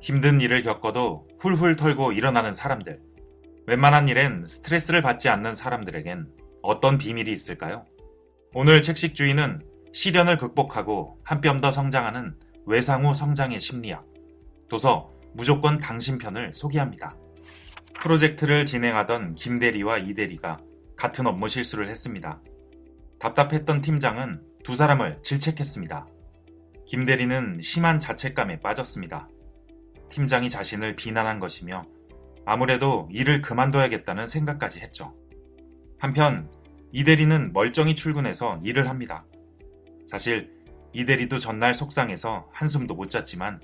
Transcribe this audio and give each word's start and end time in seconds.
힘든 0.00 0.40
일을 0.40 0.62
겪어도 0.62 1.26
훌훌 1.40 1.76
털고 1.76 2.12
일어나는 2.12 2.52
사람들. 2.52 3.00
웬만한 3.66 4.08
일엔 4.08 4.46
스트레스를 4.46 5.02
받지 5.02 5.28
않는 5.28 5.54
사람들에겐 5.54 6.28
어떤 6.62 6.98
비밀이 6.98 7.30
있을까요? 7.32 7.84
오늘 8.54 8.82
책식주의는 8.82 9.62
시련을 9.92 10.38
극복하고 10.38 11.18
한 11.24 11.40
뼘 11.40 11.60
더 11.60 11.70
성장하는 11.70 12.36
외상후 12.66 13.14
성장의 13.14 13.60
심리학. 13.60 14.04
도서 14.68 15.10
무조건 15.34 15.78
당신 15.78 16.18
편을 16.18 16.54
소개합니다. 16.54 17.16
프로젝트를 18.00 18.64
진행하던 18.64 19.34
김대리와 19.34 19.98
이대리가 19.98 20.58
같은 20.96 21.26
업무 21.26 21.48
실수를 21.48 21.88
했습니다. 21.88 22.40
답답했던 23.18 23.82
팀장은 23.82 24.42
두 24.62 24.76
사람을 24.76 25.20
질책했습니다. 25.22 26.06
김대리는 26.86 27.60
심한 27.60 27.98
자책감에 27.98 28.60
빠졌습니다. 28.60 29.28
팀장이 30.10 30.50
자신을 30.50 30.96
비난한 30.96 31.38
것이며 31.40 31.84
아무래도 32.44 33.08
일을 33.12 33.40
그만둬야겠다는 33.42 34.26
생각까지 34.26 34.80
했죠. 34.80 35.14
한편 35.98 36.50
이 36.92 37.04
대리는 37.04 37.52
멀쩡히 37.52 37.94
출근해서 37.94 38.60
일을 38.64 38.88
합니다. 38.88 39.26
사실 40.06 40.56
이 40.92 41.04
대리도 41.04 41.38
전날 41.38 41.74
속상해서 41.74 42.48
한숨도 42.52 42.94
못 42.94 43.10
잤지만 43.10 43.60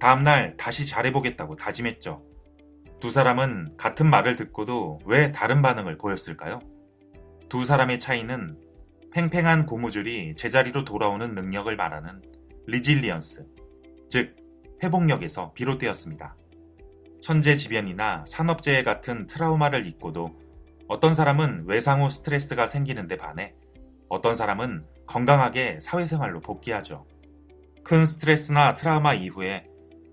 다음날 0.00 0.56
다시 0.56 0.86
잘해보겠다고 0.86 1.56
다짐했죠. 1.56 2.22
두 3.00 3.10
사람은 3.10 3.76
같은 3.76 4.08
말을 4.08 4.36
듣고도 4.36 5.00
왜 5.04 5.30
다른 5.30 5.60
반응을 5.60 5.98
보였을까요? 5.98 6.60
두 7.50 7.64
사람의 7.64 7.98
차이는 7.98 8.58
팽팽한 9.12 9.66
고무줄이 9.66 10.34
제자리로 10.34 10.84
돌아오는 10.84 11.34
능력을 11.34 11.76
말하는 11.76 12.22
resilience, 12.66 13.46
즉 14.08 14.36
회복력에서 14.82 15.52
비롯되었습니다. 15.52 16.36
천재지변이나 17.20 18.24
산업재해 18.26 18.82
같은 18.82 19.26
트라우마를 19.26 19.86
입고도 19.86 20.38
어떤 20.88 21.14
사람은 21.14 21.64
외상 21.66 22.02
후 22.02 22.10
스트레스가 22.10 22.66
생기는데 22.66 23.16
반해 23.16 23.54
어떤 24.08 24.34
사람은 24.34 24.86
건강하게 25.06 25.78
사회생활로 25.80 26.40
복귀하죠. 26.40 27.06
큰 27.82 28.04
스트레스나 28.06 28.74
트라우마 28.74 29.14
이후에 29.14 29.66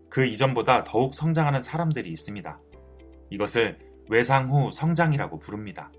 그 0.10 0.26
이전보다 0.26 0.84
더욱 0.84 1.14
성장하는 1.14 1.62
사람들이 1.62 2.10
있습니다. 2.12 2.60
이것을 3.30 3.80
외상 4.10 4.52
후 4.52 4.72
성장이라고 4.72 5.40
부릅니다. 5.40 5.92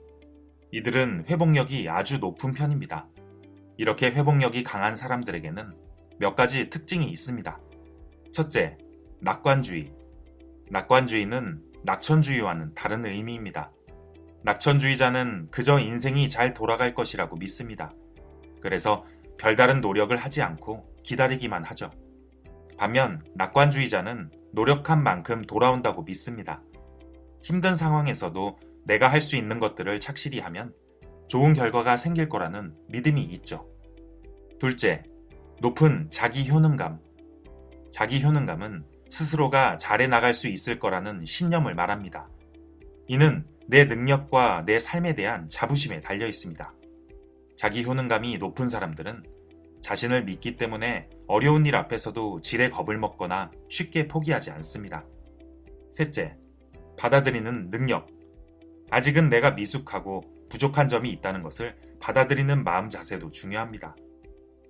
이들은 0.70 1.24
회복력이 1.28 1.88
아주 1.88 2.18
높은 2.18 2.52
편입니다. 2.52 3.06
이렇게 3.76 4.10
회복력이 4.10 4.64
강한 4.64 4.96
사람들에게는 4.96 5.74
몇 6.18 6.34
가지 6.34 6.70
특징이 6.70 7.10
있습니다. 7.10 7.58
첫째, 8.32 8.78
낙관주의. 9.20 9.92
낙관주의는 10.70 11.62
낙천주의와는 11.84 12.74
다른 12.74 13.04
의미입니다. 13.04 13.70
낙천주의자는 14.42 15.48
그저 15.50 15.78
인생이 15.78 16.30
잘 16.30 16.54
돌아갈 16.54 16.94
것이라고 16.94 17.36
믿습니다. 17.36 17.92
그래서 18.62 19.04
별다른 19.38 19.82
노력을 19.82 20.16
하지 20.16 20.40
않고 20.40 20.86
기다리기만 21.02 21.62
하죠. 21.64 21.90
반면 22.78 23.22
낙관주의자는 23.34 24.30
노력한 24.52 25.02
만큼 25.02 25.42
돌아온다고 25.42 26.02
믿습니다. 26.02 26.62
힘든 27.42 27.76
상황에서도 27.76 28.58
내가 28.86 29.08
할 29.08 29.20
수 29.20 29.36
있는 29.36 29.60
것들을 29.60 30.00
착실히 30.00 30.40
하면 30.40 30.72
좋은 31.28 31.52
결과가 31.52 31.98
생길 31.98 32.30
거라는 32.30 32.74
믿음이 32.88 33.20
있죠. 33.24 33.68
둘째, 34.58 35.02
높은 35.60 36.08
자기 36.10 36.48
효능감. 36.48 36.98
자기 37.92 38.24
효능감은 38.24 38.84
스스로가 39.10 39.76
잘해 39.76 40.06
나갈 40.06 40.32
수 40.32 40.48
있을 40.48 40.78
거라는 40.78 41.26
신념을 41.26 41.74
말합니다. 41.74 42.28
이는 43.06 43.44
내 43.68 43.84
능력과 43.84 44.64
내 44.66 44.78
삶에 44.78 45.14
대한 45.14 45.48
자부심에 45.50 46.00
달려 46.00 46.26
있습니다. 46.26 46.72
자기 47.54 47.84
효능감이 47.84 48.38
높은 48.38 48.70
사람들은 48.70 49.22
자신을 49.82 50.24
믿기 50.24 50.56
때문에 50.56 51.10
어려운 51.26 51.66
일 51.66 51.76
앞에서도 51.76 52.40
지레 52.40 52.70
겁을 52.70 52.98
먹거나 52.98 53.50
쉽게 53.68 54.08
포기하지 54.08 54.50
않습니다. 54.50 55.04
셋째, 55.90 56.36
받아들이는 56.98 57.70
능력. 57.70 58.08
아직은 58.90 59.28
내가 59.28 59.50
미숙하고 59.50 60.22
부족한 60.48 60.88
점이 60.88 61.10
있다는 61.10 61.42
것을 61.42 61.76
받아들이는 62.00 62.64
마음 62.64 62.88
자세도 62.88 63.30
중요합니다. 63.30 63.96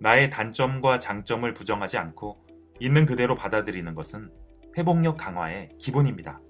나의 0.00 0.31
단점과 0.31 0.99
장점을 0.99 1.53
부정하지 1.55 1.99
않고 1.99 2.43
있는 2.81 3.06
그대로 3.06 3.34
받아들이는 3.34 3.94
것은 3.94 4.31
회복력 4.77 5.16
강화의 5.16 5.71
기본입니다. 5.78 6.41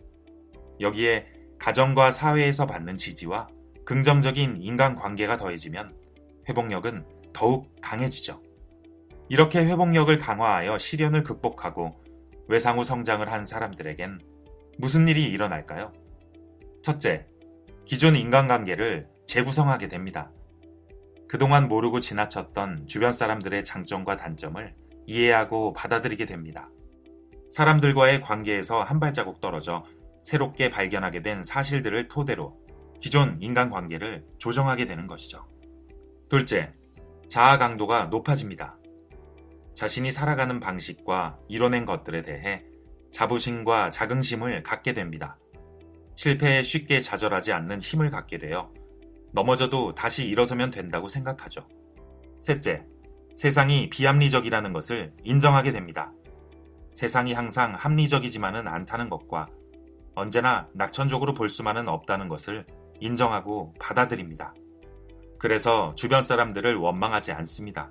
여기에 0.81 1.27
가정과 1.59 2.11
사회에서 2.11 2.67
받는 2.67 2.97
지지와 2.97 3.49
긍정적인 3.85 4.59
인간 4.61 4.95
관계가 4.95 5.37
더해지면 5.37 5.95
회복력은 6.49 7.05
더욱 7.33 7.75
강해지죠. 7.81 8.41
이렇게 9.29 9.61
회복력을 9.65 10.17
강화하여 10.19 10.79
시련을 10.79 11.23
극복하고 11.23 12.03
외상후 12.49 12.85
성장을 12.85 13.31
한 13.31 13.45
사람들에겐 13.45 14.21
무슨 14.79 15.09
일이 15.09 15.25
일어날까요? 15.25 15.93
첫째, 16.83 17.27
기존 17.85 18.17
인간관계를 18.17 19.09
재구성하게 19.27 19.89
됩니다. 19.89 20.31
그동안 21.29 21.69
모르고 21.69 22.01
지나쳤던 22.01 22.87
주변 22.87 23.13
사람들의 23.13 23.65
장점과 23.65 24.17
단점을 24.17 24.75
이해하고 25.07 25.73
받아들이게 25.73 26.27
됩니다. 26.27 26.71
사람들과의 27.51 28.21
관계에서 28.23 28.83
한 28.83 28.99
발자국 28.99 29.41
떨어져 29.41 29.85
새롭게 30.23 30.71
발견하게 30.71 31.23
된 31.23 31.43
사실들을 31.43 32.09
토대로 32.09 32.59
기존 33.01 33.37
인간관계를 33.41 34.25
조정하게 34.39 34.87
되는 34.87 35.07
것이죠. 35.07 35.45
둘째, 36.29 36.73
자아 37.29 37.59
강도가 37.59 38.07
높아집니다. 38.07 38.79
자신이 39.75 40.13
살아가는 40.13 40.61
방식과 40.61 41.39
이뤄낸 41.49 41.85
것들에 41.85 42.23
대해 42.23 42.65
자부심과 43.11 43.91
자긍심을 43.91 44.63
갖게 44.63 44.93
됩니다. 44.93 45.39
실패에 46.15 46.63
쉽게 46.63 47.01
좌절하지 47.01 47.53
않는 47.53 47.81
힘을 47.81 48.11
갖게 48.11 48.39
되어 48.39 48.73
넘어져도 49.33 49.95
다시 49.95 50.25
일어서면 50.27 50.71
된다고 50.71 51.09
생각하죠. 51.09 51.67
셋째, 52.41 52.85
세상이 53.37 53.91
비합리적이라는 53.91 54.73
것을 54.73 55.13
인정하게 55.25 55.73
됩니다. 55.73 56.13
세상이 56.95 57.33
항상 57.33 57.75
합리적이지만은 57.75 58.69
않다는 58.69 59.09
것과 59.09 59.49
언제나 60.15 60.69
낙천적으로 60.75 61.33
볼 61.35 61.49
수만은 61.49 61.89
없다는 61.89 62.29
것을 62.29 62.67
인정하고 63.01 63.75
받아들입니다. 63.79 64.55
그래서 65.39 65.93
주변 65.97 66.23
사람들을 66.23 66.77
원망하지 66.77 67.33
않습니다. 67.33 67.91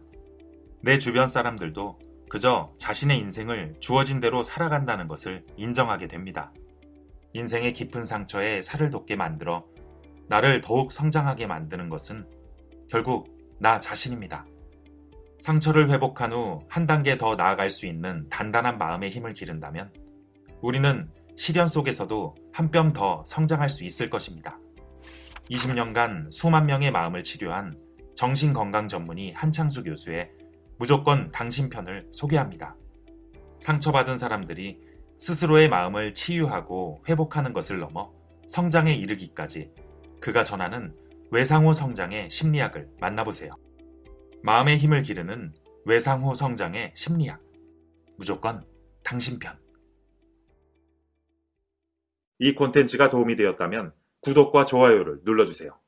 내 0.82 0.98
주변 0.98 1.28
사람들도 1.28 2.00
그저 2.30 2.72
자신의 2.78 3.18
인생을 3.18 3.76
주어진 3.80 4.22
대로 4.22 4.42
살아간다는 4.44 5.08
것을 5.08 5.46
인정하게 5.58 6.08
됩니다. 6.08 6.54
인생의 7.34 7.74
깊은 7.74 8.06
상처에 8.06 8.62
살을 8.62 8.90
돋게 8.90 9.16
만들어 9.16 9.66
나를 10.28 10.62
더욱 10.62 10.94
성장하게 10.94 11.48
만드는 11.48 11.90
것은 11.90 12.26
결국 12.90 13.38
나 13.60 13.80
자신입니다. 13.80 14.46
상처를 15.42 15.90
회복한 15.90 16.32
후 16.34 16.62
한 16.70 16.86
단계 16.86 17.18
더 17.18 17.36
나아갈 17.36 17.70
수 17.72 17.88
있는 17.88 18.30
단단한 18.30 18.78
마음의 18.78 19.10
힘을 19.10 19.34
기른다면 19.34 19.92
우리는 20.62 21.10
시련 21.36 21.68
속에서도 21.68 22.36
한 22.54 22.70
뼘 22.72 22.94
더 22.94 23.24
성장할 23.26 23.68
수 23.70 23.84
있을 23.84 24.10
것입니다. 24.12 24.60
20년간 25.50 26.28
수만 26.32 26.68
명의 26.68 26.92
마음을 26.92 27.24
치료한 27.24 27.76
정신건강 28.16 28.88
전문의 28.88 29.34
한창수 29.34 29.84
교수의 29.84 30.30
무조건 30.78 31.32
당신 31.32 31.70
편을 31.70 32.08
소개합니다. 32.12 32.76
상처받은 33.62 34.20
사람들이 34.20 34.80
스스로의 35.18 35.70
마음을 35.70 36.14
치유하고 36.14 37.04
회복하는 37.10 37.52
것을 37.54 37.80
넘어 37.80 38.12
성장에 38.48 38.94
이르기까지 38.94 39.72
그가 40.20 40.44
전하는 40.44 40.96
외상후 41.32 41.74
성장의 41.74 42.30
심리학을 42.30 42.90
만나보세요. 43.00 43.52
마음의 44.44 44.78
힘을 44.78 45.04
기르는 45.04 45.54
외상후 45.86 46.34
성장의 46.34 46.94
심리학. 46.96 47.42
무조건 48.18 48.66
당신 49.04 49.38
편. 49.38 49.60
이 52.40 52.56
콘텐츠가 52.56 53.10
도움이 53.10 53.36
되었다면 53.36 53.94
구독과 54.22 54.66
좋아요를 54.66 55.22
눌러주세요. 55.24 55.80